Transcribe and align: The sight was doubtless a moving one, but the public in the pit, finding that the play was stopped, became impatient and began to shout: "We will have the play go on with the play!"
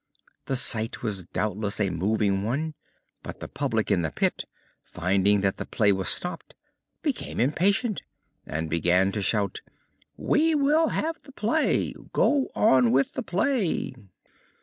The 0.47 0.55
sight 0.55 1.03
was 1.03 1.25
doubtless 1.25 1.79
a 1.79 1.91
moving 1.91 2.43
one, 2.43 2.73
but 3.21 3.39
the 3.39 3.47
public 3.47 3.91
in 3.91 4.01
the 4.01 4.09
pit, 4.09 4.45
finding 4.83 5.41
that 5.41 5.57
the 5.57 5.65
play 5.67 5.91
was 5.91 6.09
stopped, 6.09 6.55
became 7.03 7.39
impatient 7.39 8.01
and 8.43 8.67
began 8.67 9.11
to 9.11 9.21
shout: 9.21 9.61
"We 10.17 10.55
will 10.55 10.87
have 10.87 11.21
the 11.21 11.31
play 11.31 11.93
go 12.13 12.47
on 12.55 12.89
with 12.91 13.13
the 13.13 13.21
play!" 13.21 13.93